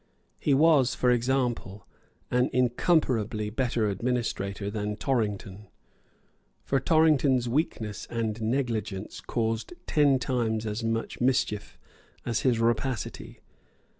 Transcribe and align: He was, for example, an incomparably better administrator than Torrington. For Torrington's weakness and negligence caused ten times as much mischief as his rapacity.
He 0.39 0.55
was, 0.55 0.95
for 0.95 1.11
example, 1.11 1.85
an 2.31 2.49
incomparably 2.53 3.51
better 3.51 3.87
administrator 3.87 4.71
than 4.71 4.95
Torrington. 4.95 5.67
For 6.63 6.79
Torrington's 6.79 7.47
weakness 7.47 8.07
and 8.09 8.41
negligence 8.41 9.21
caused 9.21 9.73
ten 9.85 10.17
times 10.17 10.65
as 10.65 10.83
much 10.83 11.21
mischief 11.21 11.77
as 12.25 12.39
his 12.39 12.57
rapacity. 12.59 13.41